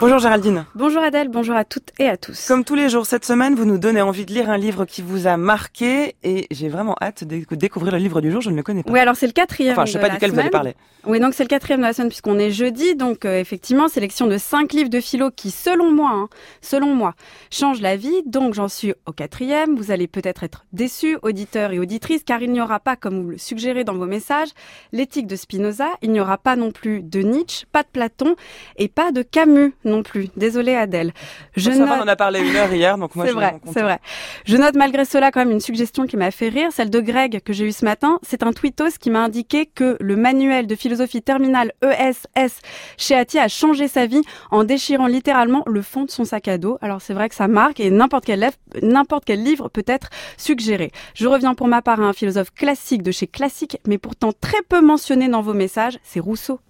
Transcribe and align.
Bonjour 0.00 0.20
Géraldine. 0.20 0.64
Bonjour 0.76 1.02
Adèle, 1.02 1.28
bonjour 1.28 1.56
à 1.56 1.64
toutes 1.64 1.90
et 1.98 2.08
à 2.08 2.16
tous. 2.16 2.46
Comme 2.46 2.62
tous 2.62 2.76
les 2.76 2.88
jours 2.88 3.04
cette 3.04 3.24
semaine, 3.24 3.56
vous 3.56 3.64
nous 3.64 3.78
donnez 3.78 4.00
envie 4.00 4.24
de 4.24 4.32
lire 4.32 4.48
un 4.48 4.56
livre 4.56 4.84
qui 4.84 5.02
vous 5.02 5.26
a 5.26 5.36
marqué 5.36 6.14
et 6.22 6.46
j'ai 6.52 6.68
vraiment 6.68 6.94
hâte 7.02 7.24
de 7.24 7.42
découvrir 7.56 7.92
le 7.94 7.98
livre 7.98 8.20
du 8.20 8.30
jour, 8.30 8.40
je 8.40 8.50
ne 8.50 8.56
le 8.56 8.62
connais 8.62 8.84
pas. 8.84 8.92
Oui, 8.92 9.00
alors 9.00 9.16
c'est 9.16 9.26
le 9.26 9.32
quatrième. 9.32 9.72
Enfin, 9.72 9.86
je 9.86 9.92
sais 9.92 9.98
pas 9.98 10.08
duquel 10.08 10.30
vous 10.30 10.38
allez 10.38 10.50
parler. 10.50 10.76
Oui, 11.04 11.18
donc 11.20 11.34
c'est 11.34 11.42
le 11.42 11.48
quatrième 11.48 11.80
de 11.80 11.86
la 11.86 11.92
semaine 11.92 12.08
puisqu'on 12.08 12.38
est 12.38 12.50
jeudi, 12.50 12.94
donc 12.94 13.24
euh, 13.24 13.40
effectivement, 13.40 13.88
sélection 13.88 14.26
de 14.26 14.38
cinq 14.38 14.72
livres 14.72 14.90
de 14.90 15.00
philo 15.00 15.30
qui, 15.30 15.50
selon 15.50 15.90
moi, 15.90 16.10
hein, 16.12 16.28
selon 16.60 16.94
moi, 16.94 17.14
changent 17.50 17.80
la 17.80 17.96
vie. 17.96 18.22
Donc 18.26 18.54
j'en 18.54 18.68
suis 18.68 18.94
au 19.06 19.12
quatrième. 19.12 19.74
Vous 19.74 19.90
allez 19.90 20.06
peut-être 20.06 20.44
être 20.44 20.64
déçus, 20.72 21.16
auditeurs 21.22 21.72
et 21.72 21.80
auditrices, 21.80 22.22
car 22.24 22.40
il 22.42 22.52
n'y 22.52 22.60
aura 22.60 22.78
pas, 22.78 22.94
comme 22.94 23.22
vous 23.22 23.30
le 23.30 23.38
suggérez 23.38 23.82
dans 23.82 23.94
vos 23.94 24.06
messages, 24.06 24.50
l'éthique 24.92 25.26
de 25.26 25.34
Spinoza. 25.34 25.88
Il 26.02 26.12
n'y 26.12 26.20
aura 26.20 26.38
pas 26.38 26.54
non 26.54 26.70
plus 26.70 27.02
de 27.02 27.20
Nietzsche, 27.20 27.66
pas 27.72 27.82
de 27.82 27.88
Platon 27.92 28.36
et 28.76 28.88
pas 28.88 29.10
de 29.10 29.22
Camus 29.22 29.74
non 29.88 30.02
plus. 30.02 30.28
Désolée 30.36 30.74
Adèle. 30.74 31.12
Je 31.56 31.70
note... 31.70 31.88
on 31.88 32.02
en 32.02 32.08
a 32.08 32.16
parlé 32.16 32.40
une 32.40 32.54
heure 32.56 32.72
hier, 32.72 32.98
donc 32.98 33.14
moi 33.14 33.26
c'est 33.26 33.32
vrai, 33.32 33.60
c'est 33.72 33.82
vrai. 33.82 33.98
Je 34.44 34.56
note 34.56 34.74
malgré 34.74 35.04
cela 35.04 35.30
quand 35.30 35.40
même 35.40 35.50
une 35.50 35.60
suggestion 35.60 36.06
qui 36.06 36.16
m'a 36.16 36.30
fait 36.30 36.48
rire, 36.48 36.68
celle 36.72 36.90
de 36.90 37.00
Greg 37.00 37.40
que 37.42 37.52
j'ai 37.52 37.64
eu 37.64 37.72
ce 37.72 37.84
matin. 37.84 38.18
C'est 38.22 38.42
un 38.42 38.52
tweetos 38.52 38.98
qui 39.00 39.10
m'a 39.10 39.24
indiqué 39.24 39.66
que 39.66 39.96
le 40.00 40.16
manuel 40.16 40.66
de 40.66 40.74
philosophie 40.74 41.22
terminale 41.22 41.72
ESS 41.82 42.60
chez 42.96 43.14
Ati 43.14 43.38
a 43.38 43.48
changé 43.48 43.88
sa 43.88 44.06
vie 44.06 44.22
en 44.50 44.64
déchirant 44.64 45.06
littéralement 45.06 45.62
le 45.66 45.82
fond 45.82 46.04
de 46.04 46.10
son 46.10 46.24
sac 46.24 46.48
à 46.48 46.58
dos. 46.58 46.78
Alors 46.80 47.02
c'est 47.02 47.14
vrai 47.14 47.28
que 47.28 47.34
ça 47.34 47.48
marque 47.48 47.80
et 47.80 47.90
n'importe 47.90 48.24
quel, 48.24 48.48
n'importe 48.82 49.24
quel 49.24 49.42
livre 49.42 49.68
peut 49.68 49.84
être 49.86 50.10
suggéré. 50.36 50.92
Je 51.14 51.26
reviens 51.26 51.54
pour 51.54 51.68
ma 51.68 51.82
part 51.82 52.00
à 52.00 52.04
un 52.04 52.12
philosophe 52.12 52.52
classique 52.52 53.02
de 53.02 53.10
chez 53.10 53.26
Classique, 53.26 53.78
mais 53.86 53.98
pourtant 53.98 54.32
très 54.32 54.62
peu 54.68 54.80
mentionné 54.80 55.28
dans 55.28 55.42
vos 55.42 55.54
messages, 55.54 55.98
c'est 56.02 56.20
Rousseau. 56.20 56.60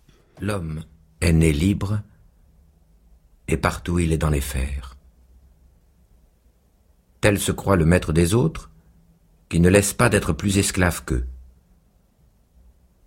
L'homme 0.40 0.84
est 1.20 1.32
né 1.32 1.52
libre 1.52 2.00
et 3.48 3.56
partout 3.56 3.98
il 3.98 4.12
est 4.12 4.18
dans 4.18 4.30
les 4.30 4.40
fers. 4.40 4.96
Tel 7.20 7.38
se 7.40 7.50
croit 7.50 7.76
le 7.76 7.84
maître 7.84 8.12
des 8.12 8.34
autres, 8.34 8.70
qui 9.48 9.60
ne 9.60 9.68
laisse 9.68 9.92
pas 9.92 10.08
d'être 10.08 10.32
plus 10.32 10.58
esclave 10.58 11.04
qu'eux. 11.04 11.26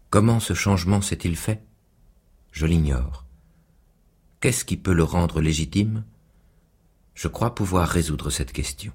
Comment 0.09 0.39
ce 0.39 0.53
changement 0.53 1.01
s'est-il 1.01 1.37
fait? 1.37 1.63
Je 2.51 2.65
l'ignore. 2.65 3.25
Qu'est-ce 4.41 4.65
qui 4.65 4.75
peut 4.75 4.93
le 4.93 5.03
rendre 5.03 5.39
légitime? 5.39 6.03
Je 7.13 7.27
crois 7.27 7.55
pouvoir 7.55 7.87
résoudre 7.87 8.29
cette 8.29 8.51
question. 8.51 8.91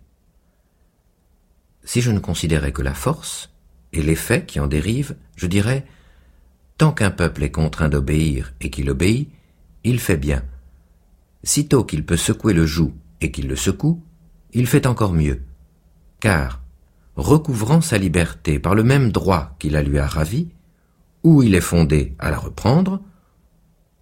Si 1.84 2.02
je 2.02 2.10
ne 2.10 2.18
considérais 2.18 2.72
que 2.72 2.82
la 2.82 2.94
force 2.94 3.50
et 3.92 4.02
l'effet 4.02 4.44
qui 4.44 4.60
en 4.60 4.66
dérive, 4.66 5.16
je 5.36 5.46
dirais 5.46 5.86
Tant 6.78 6.92
qu'un 6.92 7.10
peuple 7.10 7.42
est 7.42 7.50
contraint 7.50 7.88
d'obéir 7.88 8.52
et 8.60 8.68
qu'il 8.68 8.90
obéit, 8.90 9.30
il 9.82 9.98
fait 9.98 10.18
bien, 10.18 10.44
Sitôt 11.46 11.84
qu'il 11.84 12.04
peut 12.04 12.16
secouer 12.16 12.54
le 12.54 12.66
joug 12.66 12.92
et 13.20 13.30
qu'il 13.30 13.46
le 13.46 13.54
secoue, 13.54 14.02
il 14.52 14.66
fait 14.66 14.84
encore 14.84 15.12
mieux. 15.12 15.42
Car, 16.18 16.60
recouvrant 17.14 17.80
sa 17.80 17.98
liberté 17.98 18.58
par 18.58 18.74
le 18.74 18.82
même 18.82 19.12
droit 19.12 19.54
qui 19.60 19.70
la 19.70 19.84
lui 19.84 20.00
a 20.00 20.08
ravie, 20.08 20.48
ou 21.22 21.44
il 21.44 21.54
est 21.54 21.60
fondé 21.60 22.16
à 22.18 22.32
la 22.32 22.36
reprendre, 22.36 23.00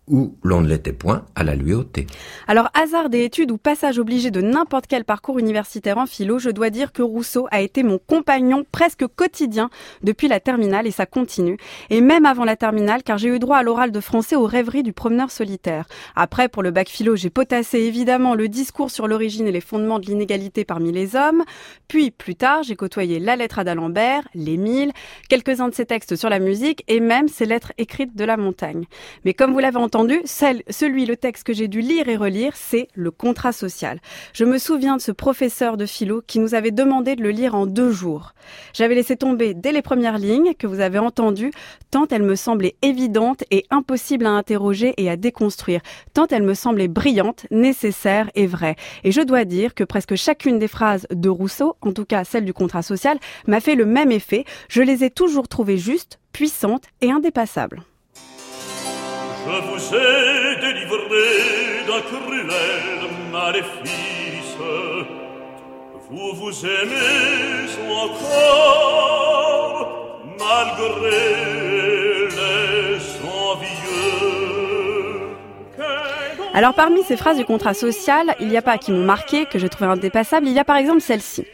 où 0.07 0.37
l'on 0.43 0.61
ne 0.61 0.69
l'était 0.69 0.93
point 0.93 1.25
à 1.35 1.45
la 1.45 1.55
lui 1.55 1.73
ôter. 1.73 2.07
Alors, 2.47 2.69
hasard 2.75 3.09
des 3.09 3.25
études 3.25 3.51
ou 3.51 3.57
passage 3.57 3.99
obligé 3.99 4.31
de 4.31 4.43
n'importe 4.43 4.87
quel 4.87 5.05
parcours 5.05 5.39
universitaire 5.39 5.99
en 5.99 6.07
philo, 6.07 6.39
je 6.39 6.51
dois 6.51 6.71
dire 6.71 6.93
que 6.93 7.03
Rousseau 7.03 7.47
a 7.51 7.63
été 7.63 7.83
mon 7.83 7.99
compagnon 7.99 8.65
presque 8.71 9.07
quotidien 9.07 9.71
depuis 10.03 10.29
la 10.29 10.41
terminale 10.41 10.87
et 10.87 10.91
ça 10.91 11.07
continue. 11.07 11.57
Et 11.89 12.01
même 12.01 12.27
avant 12.27 12.45
la 12.45 12.57
terminale, 12.57 13.03
car 13.03 13.17
j'ai 13.17 13.29
eu 13.29 13.39
droit 13.39 13.57
à 13.57 13.63
l'oral 13.63 13.93
de 13.93 14.01
français 14.01 14.37
aux 14.37 14.45
rêveries 14.45 14.83
du 14.83 14.93
promeneur 14.93 15.31
solitaire. 15.31 15.87
Après, 16.17 16.49
pour 16.49 16.63
le 16.63 16.71
bac 16.71 16.89
philo, 16.89 17.17
j'ai 17.17 17.31
potassé 17.31 17.79
évidemment 17.79 18.35
le 18.35 18.49
discours 18.49 18.91
sur 18.91 19.09
l'origine 19.09 19.47
et 19.47 19.53
les 19.53 19.63
fondements 19.63 19.99
de 19.99 20.07
l'inégalité 20.07 20.67
parmi 20.67 20.93
les 20.93 21.17
hommes. 21.17 21.45
Puis, 21.89 22.11
plus 22.11 22.37
tard, 22.37 22.63
j'ai 22.63 22.77
côtoyé 22.77 23.21
la 23.21 23.37
lettre 23.37 23.59
à 23.59 23.65
d'Alembert, 23.65 24.29
l'Émile, 24.35 24.93
quelques-uns 25.31 25.69
de 25.69 25.75
ses 25.75 25.87
textes 25.87 26.17
sur 26.17 26.29
la 26.29 26.41
musique 26.41 26.85
et 26.89 27.01
même 27.01 27.29
ses 27.29 27.47
lettres 27.47 27.73
écrites 27.79 28.15
de 28.15 28.25
la 28.25 28.37
montagne. 28.37 28.85
Mais 29.25 29.33
comme 29.33 29.53
vous 29.53 29.61
l'avez 29.61 29.79
entendu, 29.79 29.94
entendu, 29.95 30.23
celui, 30.25 31.07
le 31.07 31.17
texte 31.17 31.45
que 31.45 31.53
j'ai 31.53 31.69
dû 31.69 31.81
lire 31.81 32.09
et 32.09 32.17
relire, 32.17 32.55
c'est 32.57 32.89
le 32.95 33.13
contrat 33.13 33.53
social. 33.53 34.01
Je 34.33 34.45
me 34.45 34.59
souviens 34.59 34.97
de 34.97 35.01
ce 35.01 35.13
professeur 35.13 35.77
de 35.77 35.87
philo 35.87 36.21
qui 36.27 36.41
nous 36.41 36.57
avait 36.57 36.73
demandé 36.73 37.15
de 37.15 37.23
le 37.23 37.31
lire 37.31 37.55
en 37.55 37.67
deux 37.67 37.93
jours. 37.93 38.35
J'avais 38.73 38.97
laissé 38.97 39.17
tomber 39.17 39.55
dès 39.55 39.71
les 39.71 39.83
premières 39.83 40.19
lignes 40.19 40.55
que 40.59 40.67
vous 40.67 40.81
avez 40.81 40.99
entendues, 40.99 41.53
tant 41.93 42.09
elles 42.09 42.25
me 42.25 42.35
semblaient 42.35 42.75
évidentes 42.83 43.45
et 43.53 43.67
impossibles 43.71 44.27
à 44.27 44.31
interroger 44.31 44.95
et 44.97 45.09
à 45.09 45.17
déconstruire, 45.17 45.81
tant 46.13 46.27
elles 46.27 46.43
me 46.43 46.55
semblaient 46.55 46.89
brillantes, 46.89 47.47
nécessaires 47.53 48.33
et 48.35 48.49
vraies. 48.49 48.75
Et 49.05 49.13
je 49.13 49.21
dois 49.21 49.45
dire 49.45 49.75
que 49.75 49.85
presque 49.85 50.17
chacune 50.17 50.59
des 50.59 50.67
phrases 50.67 51.07
de 51.13 51.29
Rousseau, 51.29 51.77
en 51.83 51.93
tout 51.93 52.05
cas 52.05 52.25
celle 52.25 52.45
du 52.45 52.53
contrat 52.53 52.83
social, 52.83 53.21
m'a 53.47 53.61
fait 53.61 53.77
le 53.77 53.87
même 53.87 54.11
effet. 54.11 54.45
Je 54.69 54.83
les 54.83 55.05
ai 55.05 55.11
toujours 55.11 55.47
trouvées 55.47 55.79
justes, 55.79 56.19
puissantes 56.33 56.87
et 57.01 57.13
indépassables. 57.13 57.85
Je 59.47 59.51
vous 59.51 59.95
ai 59.95 60.57
délivré 60.57 61.85
d'un 61.87 62.01
cruel 62.01 62.49
maléfice. 63.31 64.57
Vous 66.11 66.33
vous 66.35 66.65
aimez 66.65 67.69
encore 67.91 68.63
malgré 70.39 71.25
les 72.31 72.99
envieux. 73.23 74.65
Alors 76.55 76.75
parmi 76.75 77.03
ces 77.03 77.17
phrases 77.19 77.37
du 77.37 77.45
contrat 77.45 77.75
social, 77.75 78.35
il 78.41 78.49
n'y 78.49 78.57
a 78.57 78.63
pas 78.63 78.79
qui 78.79 78.93
m'ont 78.93 79.05
marqué, 79.05 79.45
que 79.45 79.59
je 79.59 79.67
trouve 79.67 79.89
indépassable, 79.89 80.47
il 80.47 80.55
y 80.55 80.59
a 80.59 80.65
par 80.65 80.77
exemple 80.77 81.03
celle-ci. 81.03 81.45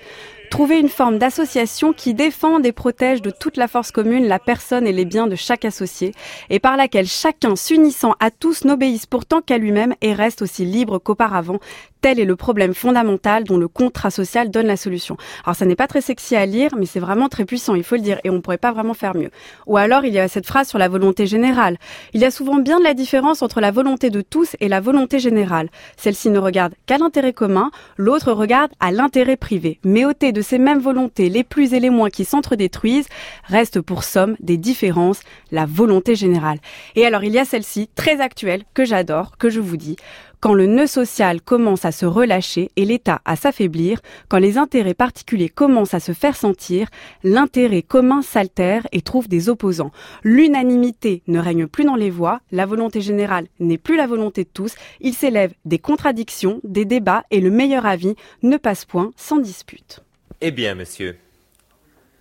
Trouver 0.51 0.81
une 0.81 0.89
forme 0.89 1.19
d'association 1.19 1.93
qui 1.93 2.13
défende 2.13 2.67
et 2.67 2.73
protège 2.73 3.23
de 3.23 3.31
toute 3.31 3.57
la 3.57 3.69
force 3.69 3.93
commune 3.93 4.27
la 4.27 4.41
personne 4.41 4.85
et 4.87 4.93
les 4.93 5.05
biens 5.05 5.29
de 5.29 5.37
chaque 5.37 5.65
associé, 5.65 6.13
et 6.51 6.59
par 6.59 6.77
laquelle 6.77 7.07
chacun, 7.07 7.55
s'unissant 7.55 8.15
à 8.19 8.33
tous, 8.33 8.65
n'obéisse 8.65 9.07
pourtant 9.07 9.43
qu'à 9.43 9.59
lui-même 9.59 9.95
et 10.03 10.13
reste 10.13 10.43
aussi 10.43 10.65
libre 10.65 10.99
qu'auparavant, 10.99 11.61
Tel 12.01 12.19
est 12.19 12.25
le 12.25 12.37
problème 12.37 12.75
fondamental 12.75 13.45
dont 13.45 13.59
le 13.59 13.69
contrat 13.69 14.11
social 14.11 14.51
donne 14.51 14.67
la 14.67 14.77
solution. 14.77 15.17
Alors 15.45 15.57
ça 15.57 15.67
n'est 15.67 15.77
pas 15.77 15.87
très 15.87 16.01
sexy 16.01 16.35
à 16.35 16.47
lire, 16.47 16.71
mais 16.79 16.87
c'est 16.87 17.01
vraiment 17.01 17.29
très 17.29 17.45
puissant, 17.45 17.75
il 17.75 17.85
faut 17.85 17.97
le 17.97 18.01
dire, 18.01 18.19
et 18.25 18.31
on 18.31 18.35
ne 18.35 18.39
pourrait 18.41 18.59
pas 18.59 18.73
vraiment 18.73 18.95
faire 18.95 19.15
mieux. 19.15 19.31
Ou 19.67 19.77
alors 19.77 20.05
il 20.05 20.15
y 20.15 20.19
a 20.19 20.29
cette 20.29 20.47
phrase 20.47 20.69
sur 20.69 20.79
la 20.79 20.89
volonté 20.89 21.27
générale. 21.27 21.77
Il 22.15 22.21
y 22.21 22.25
a 22.25 22.31
souvent 22.31 22.57
bien 22.57 22.79
de 22.79 22.85
la 22.85 22.95
différence 22.95 23.43
entre 23.43 23.61
la 23.61 23.71
volonté 23.71 24.11
de 24.11 24.23
tous 24.23 24.57
et 24.61 24.69
la 24.69 24.81
volonté 24.81 25.19
générale. 25.19 25.69
Celle-ci 25.97 26.31
ne 26.31 26.39
regarde 26.39 26.75
qu'à 26.87 26.99
l'intérêt 26.99 27.33
commun, 27.33 27.71
l'autre 27.97 28.33
regarde 28.33 28.71
à 28.81 28.93
l'intérêt 28.93 29.37
privé. 29.37 29.79
Mais 29.85 30.05
ôté 30.05 30.33
de 30.33 30.41
ces 30.43 30.59
mêmes 30.59 30.81
volontés, 30.81 31.29
les 31.29 31.45
plus 31.45 31.75
et 31.75 31.81
les 31.81 31.91
moins 31.91 32.11
qui 32.11 32.25
s'entredétruisent, 32.25 33.09
reste 33.45 33.81
pour 33.81 34.05
somme 34.05 34.37
des 34.41 34.57
différences 34.57 35.21
la 35.51 35.67
volonté 35.67 36.15
générale. 36.15 36.59
Et 36.97 37.05
alors 37.05 37.25
il 37.25 37.33
y 37.33 37.39
a 37.39 37.45
celle-ci, 37.45 37.89
très 37.95 38.21
actuelle, 38.21 38.63
que 38.75 38.85
j'adore, 38.85 39.37
que 39.39 39.51
je 39.51 39.61
vous 39.61 39.77
dis 39.77 39.97
quand 40.41 40.55
le 40.55 40.67
nœud 40.67 40.87
social 40.87 41.41
commence 41.41 41.85
à 41.85 41.93
se 41.93 42.07
relâcher 42.07 42.71
et 42.77 42.85
l'État 42.85 43.21
à 43.25 43.37
s'affaiblir, 43.37 44.01
quand 44.29 44.39
les 44.39 44.59
intérêts 44.59 44.95
particuliers 44.95 45.49
commencent 45.49 45.95
à 45.95 46.01
se 46.01 46.13
faire 46.13 46.37
sentir, 46.37 46.89
l'intérêt 47.23 47.83
commun 47.83 48.23
s'altère 48.23 48.87
et 48.93 49.03
trouve 49.03 49.29
des 49.29 49.49
opposants. 49.49 49.93
L'unanimité 50.25 51.23
ne 51.27 51.39
règne 51.39 51.67
plus 51.67 51.85
dans 51.85 51.97
les 51.97 52.11
voies, 52.11 52.41
la 52.51 52.67
volonté 52.67 53.01
générale 53.01 53.47
n'est 53.59 53.79
plus 53.79 53.97
la 53.97 54.07
volonté 54.07 54.45
de 54.45 54.51
tous, 54.53 54.75
il 55.01 55.15
s'élève 55.15 55.53
des 55.65 55.79
contradictions, 55.79 56.61
des 56.65 56.85
débats 56.85 57.25
et 57.31 57.41
le 57.41 57.51
meilleur 57.51 57.87
avis 57.87 58.17
ne 58.43 58.57
passe 58.57 58.85
point 58.85 59.13
sans 59.17 59.39
dispute. 59.39 60.01
Eh 60.41 60.51
bien, 60.51 60.75
monsieur, 60.75 61.17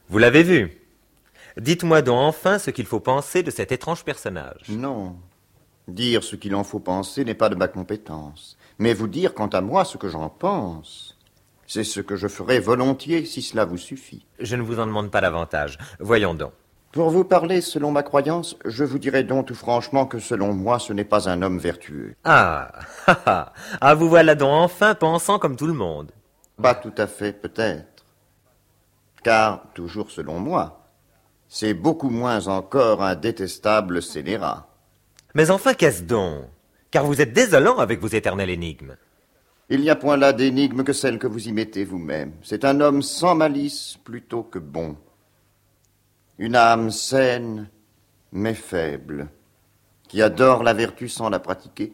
vous 0.09 0.17
l'avez 0.17 0.43
vu. 0.43 0.71
Dites-moi 1.57 2.01
donc 2.01 2.19
enfin 2.19 2.59
ce 2.59 2.71
qu'il 2.71 2.85
faut 2.85 2.99
penser 2.99 3.43
de 3.43 3.51
cet 3.51 3.71
étrange 3.71 4.03
personnage. 4.03 4.61
Non, 4.69 5.15
Dire 5.89 6.23
ce 6.23 6.35
qu'il 6.35 6.53
en 6.53 6.63
faut 6.63 6.79
penser 6.79 7.25
n'est 7.25 7.33
pas 7.33 7.49
de 7.49 7.55
ma 7.55 7.67
compétence. 7.67 8.57
Mais 8.77 8.93
vous 8.93 9.07
dire 9.07 9.33
quant 9.33 9.47
à 9.47 9.61
moi 9.61 9.85
ce 9.85 9.97
que 9.97 10.07
j'en 10.07 10.29
pense, 10.29 11.17
c'est 11.65 11.83
ce 11.83 11.99
que 11.99 12.15
je 12.15 12.27
ferai 12.27 12.59
volontiers 12.59 13.25
si 13.25 13.41
cela 13.41 13.65
vous 13.65 13.77
suffit. 13.77 14.25
Je 14.39 14.55
ne 14.55 14.61
vous 14.61 14.79
en 14.79 14.85
demande 14.85 15.09
pas 15.09 15.21
davantage. 15.21 15.79
Voyons 15.99 16.35
donc. 16.35 16.51
Pour 16.91 17.09
vous 17.09 17.23
parler 17.23 17.61
selon 17.61 17.91
ma 17.91 18.03
croyance, 18.03 18.55
je 18.65 18.83
vous 18.83 18.99
dirai 18.99 19.23
donc 19.23 19.47
tout 19.47 19.55
franchement 19.55 20.05
que 20.05 20.19
selon 20.19 20.53
moi 20.53 20.77
ce 20.77 20.93
n'est 20.93 21.03
pas 21.03 21.27
un 21.27 21.41
homme 21.41 21.57
vertueux. 21.57 22.15
Ah, 22.23 22.71
ah, 23.07 23.51
ah, 23.81 23.95
vous 23.95 24.09
voilà 24.09 24.35
donc 24.35 24.51
enfin 24.51 24.93
pensant 24.93 25.39
comme 25.39 25.55
tout 25.55 25.67
le 25.67 25.73
monde. 25.73 26.11
Pas 26.61 26.75
tout 26.75 26.93
à 26.97 27.07
fait, 27.07 27.33
peut-être. 27.33 28.05
Car, 29.23 29.63
toujours 29.73 30.11
selon 30.11 30.39
moi, 30.39 30.85
c'est 31.47 31.73
beaucoup 31.73 32.11
moins 32.11 32.47
encore 32.47 33.01
un 33.01 33.15
détestable 33.15 34.03
scélérat. 34.03 34.68
Mais 35.35 35.51
enfin, 35.51 35.73
qu'est-ce 35.73 36.03
donc? 36.03 36.45
Car 36.91 37.05
vous 37.05 37.21
êtes 37.21 37.33
désolant 37.33 37.77
avec 37.77 37.99
vos 37.99 38.07
éternelles 38.07 38.49
énigmes. 38.49 38.95
Il 39.69 39.81
n'y 39.81 39.91
a 39.91 39.95
point 39.95 40.17
là 40.17 40.33
d'énigme 40.33 40.83
que 40.83 40.93
celle 40.93 41.19
que 41.19 41.27
vous 41.27 41.47
y 41.47 41.51
mettez 41.51 41.85
vous-même. 41.85 42.33
C'est 42.41 42.65
un 42.65 42.81
homme 42.81 43.03
sans 43.03 43.35
malice 43.35 43.97
plutôt 44.03 44.41
que 44.41 44.57
bon. 44.57 44.97
Une 46.39 46.55
âme 46.55 46.89
saine, 46.89 47.69
mais 48.31 48.55
faible, 48.55 49.27
qui 50.07 50.23
adore 50.23 50.63
la 50.63 50.73
vertu 50.73 51.07
sans 51.07 51.29
la 51.29 51.39
pratiquer, 51.39 51.93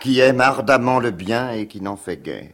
qui 0.00 0.20
aime 0.20 0.40
ardemment 0.40 0.98
le 0.98 1.12
bien 1.12 1.52
et 1.52 1.66
qui 1.66 1.80
n'en 1.80 1.96
fait 1.96 2.18
guère. 2.18 2.50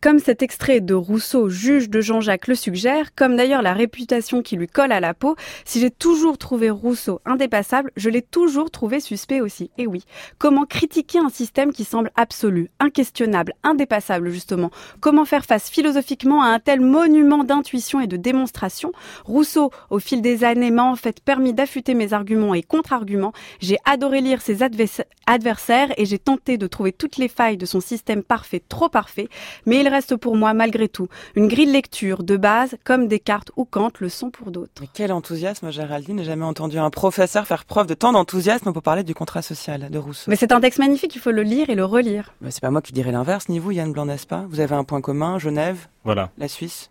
Comme 0.00 0.20
cet 0.20 0.42
extrait 0.42 0.80
de 0.80 0.94
Rousseau, 0.94 1.48
juge 1.48 1.90
de 1.90 2.00
Jean-Jacques, 2.00 2.46
le 2.46 2.54
suggère, 2.54 3.16
comme 3.16 3.34
d'ailleurs 3.34 3.62
la 3.62 3.72
réputation 3.72 4.42
qui 4.42 4.54
lui 4.54 4.68
colle 4.68 4.92
à 4.92 5.00
la 5.00 5.12
peau, 5.12 5.34
si 5.64 5.80
j'ai 5.80 5.90
toujours 5.90 6.38
trouvé 6.38 6.70
Rousseau 6.70 7.20
indépassable, 7.24 7.90
je 7.96 8.08
l'ai 8.08 8.22
toujours 8.22 8.70
trouvé 8.70 9.00
suspect 9.00 9.40
aussi. 9.40 9.72
Et 9.76 9.88
oui, 9.88 10.04
comment 10.38 10.66
critiquer 10.66 11.18
un 11.18 11.30
système 11.30 11.72
qui 11.72 11.82
semble 11.82 12.12
absolu, 12.14 12.70
inquestionnable, 12.78 13.54
indépassable 13.64 14.30
justement? 14.30 14.70
Comment 15.00 15.24
faire 15.24 15.44
face 15.44 15.68
philosophiquement 15.68 16.44
à 16.44 16.46
un 16.46 16.60
tel 16.60 16.80
monument 16.80 17.42
d'intuition 17.42 18.00
et 18.00 18.06
de 18.06 18.16
démonstration? 18.16 18.92
Rousseau, 19.24 19.72
au 19.90 19.98
fil 19.98 20.22
des 20.22 20.44
années, 20.44 20.70
m'a 20.70 20.84
en 20.84 20.94
fait 20.94 21.20
permis 21.20 21.54
d'affûter 21.54 21.94
mes 21.94 22.12
arguments 22.12 22.54
et 22.54 22.62
contre-arguments. 22.62 23.32
J'ai 23.58 23.78
adoré 23.84 24.20
lire 24.20 24.42
ses 24.42 24.58
adversaires 24.62 25.92
et 25.96 26.06
j'ai 26.06 26.20
tenté 26.20 26.56
de 26.56 26.68
trouver 26.68 26.92
toutes 26.92 27.16
les 27.16 27.26
failles 27.26 27.56
de 27.56 27.66
son 27.66 27.80
système 27.80 28.22
parfait, 28.22 28.62
trop 28.68 28.88
parfait, 28.88 29.28
mais 29.66 29.87
reste 29.88 30.16
pour 30.16 30.36
moi, 30.36 30.54
malgré 30.54 30.88
tout, 30.88 31.08
une 31.36 31.48
grille 31.48 31.66
de 31.66 31.72
lecture 31.72 32.22
de 32.22 32.36
base, 32.36 32.76
comme 32.84 33.08
Descartes 33.08 33.50
ou 33.56 33.64
Kant 33.64 33.90
le 33.98 34.08
sont 34.08 34.30
pour 34.30 34.50
d'autres. 34.50 34.72
Mais 34.80 34.88
quel 34.92 35.12
enthousiasme, 35.12 35.70
Géraldine. 35.70 36.18
J'ai 36.18 36.24
jamais 36.24 36.44
entendu 36.44 36.78
un 36.78 36.90
professeur 36.90 37.46
faire 37.46 37.64
preuve 37.64 37.86
de 37.86 37.94
tant 37.94 38.12
d'enthousiasme 38.12 38.72
pour 38.72 38.82
parler 38.82 39.02
du 39.02 39.14
contrat 39.14 39.42
social 39.42 39.90
de 39.90 39.98
Rousseau. 39.98 40.30
Mais 40.30 40.36
c'est 40.36 40.52
un 40.52 40.60
texte 40.60 40.78
magnifique, 40.78 41.14
il 41.14 41.20
faut 41.20 41.30
le 41.30 41.42
lire 41.42 41.70
et 41.70 41.74
le 41.74 41.84
relire. 41.84 42.32
Mais 42.40 42.50
c'est 42.50 42.60
pas 42.60 42.70
moi 42.70 42.82
qui 42.82 42.92
dirais 42.92 43.12
l'inverse, 43.12 43.48
ni 43.48 43.58
vous, 43.58 43.70
Yann 43.72 43.92
Blanc, 43.92 44.06
n'est-ce 44.06 44.26
pas? 44.26 44.44
Vous 44.48 44.60
avez 44.60 44.74
un 44.74 44.84
point 44.84 45.00
commun, 45.00 45.38
Genève 45.38 45.86
Voilà. 46.04 46.30
La 46.38 46.48
Suisse 46.48 46.90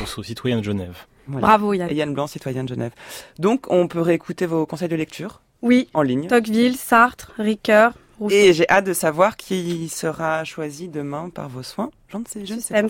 Rousseau, 0.00 0.22
citoyen 0.22 0.58
de 0.58 0.64
Genève. 0.64 0.96
Bravo 1.28 1.72
Yann. 1.72 1.88
Et 1.90 1.94
Yann 1.94 2.12
Blanc, 2.12 2.26
citoyen 2.26 2.64
de 2.64 2.68
Genève. 2.68 2.92
Donc, 3.38 3.66
on 3.70 3.86
peut 3.86 4.00
réécouter 4.00 4.46
vos 4.46 4.66
conseils 4.66 4.88
de 4.88 4.96
lecture 4.96 5.40
Oui. 5.62 5.88
En 5.94 6.02
ligne. 6.02 6.26
Tocqueville, 6.26 6.76
Sartre, 6.76 7.32
Ricoeur, 7.38 7.92
et 8.30 8.52
j'ai 8.52 8.68
hâte 8.68 8.86
de 8.86 8.92
savoir 8.92 9.36
qui 9.36 9.88
sera 9.88 10.44
choisi 10.44 10.88
demain 10.88 11.30
par 11.30 11.48
vos 11.48 11.62
soins. 11.62 11.90
Je 12.08 12.16
ne 12.16 12.24
sais, 12.26 12.46
je 12.46 12.54
ne 12.54 12.60
sais 12.60 12.82
pas. 12.82 12.88